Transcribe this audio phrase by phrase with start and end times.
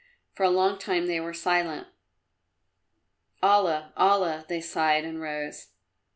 [0.33, 1.85] For a long time they were silent.
[3.43, 3.93] "Allah!
[3.95, 5.67] Allah!" they sighed and rose.